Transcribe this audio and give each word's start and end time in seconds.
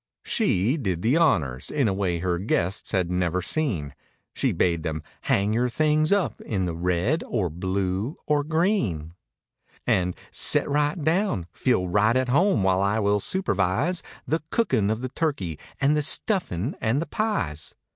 She 0.23 0.77
"did 0.77 1.03
the 1.03 1.15
honors" 1.17 1.69
in 1.69 1.87
a 1.87 1.93
way 1.93 2.17
her 2.17 2.39
guests 2.39 2.91
had 2.91 3.11
never 3.11 3.39
seen; 3.39 3.93
She 4.33 4.51
bade 4.51 4.81
them 4.81 5.03
"Hang 5.29 5.53
your 5.53 5.69
things 5.69 6.11
up 6.11 6.41
in 6.41 6.65
the 6.65 6.73
'red' 6.73 7.23
or 7.27 7.51
'blue' 7.51 8.17
or 8.25 8.43
'green' 8.43 9.13
98 9.85 9.85
And 9.85 10.15
"set 10.31 10.67
right 10.67 10.99
down—feel 10.99 11.87
right 11.87 12.15
at 12.17 12.29
home 12.29 12.63
while 12.63 12.81
I 12.81 12.97
will 12.97 13.19
supervise 13.19 14.01
The 14.25 14.41
cookin' 14.49 14.89
of 14.89 15.01
the 15.01 15.09
turkey 15.09 15.59
and 15.79 15.95
the 15.95 16.01
stuffin' 16.01 16.75
and 16.81 16.99
the 16.99 17.05
pies." 17.05 17.75